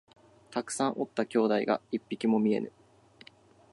[0.49, 2.71] たくさんおった兄弟が一匹も見えぬ